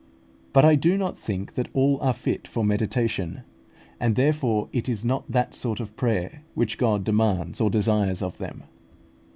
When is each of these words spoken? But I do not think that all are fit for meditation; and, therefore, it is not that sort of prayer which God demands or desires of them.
But 0.51 0.65
I 0.65 0.73
do 0.73 0.97
not 0.97 1.15
think 1.15 1.53
that 1.53 1.69
all 1.73 1.99
are 2.01 2.11
fit 2.11 2.47
for 2.47 2.63
meditation; 2.65 3.43
and, 3.99 4.15
therefore, 4.15 4.67
it 4.73 4.89
is 4.89 5.05
not 5.05 5.31
that 5.31 5.53
sort 5.53 5.79
of 5.79 5.95
prayer 5.95 6.41
which 6.55 6.79
God 6.79 7.03
demands 7.03 7.61
or 7.61 7.69
desires 7.69 8.23
of 8.23 8.39
them. 8.39 8.63